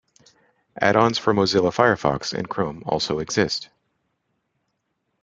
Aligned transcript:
Add-ons 0.81 1.19
for 1.19 1.31
Mozilla 1.31 1.69
Firefox 1.69 2.33
and 2.33 2.49
Chrome 2.49 2.81
also 2.87 3.19
exist. 3.19 3.69